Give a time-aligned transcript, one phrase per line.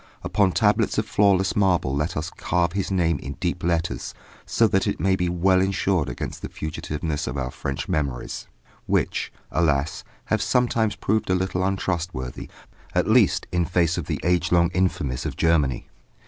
[0.23, 4.15] Upon tablets of flawless marble let us carve his name in deep letters
[4.47, 8.47] so that it may be well insured against the fugitiveness of our French memories,
[8.87, 10.03] which, alas!
[10.25, 12.49] have sometimes proved a little untrustworthy,
[12.95, 15.87] at least in face of the age long infamies of Germany.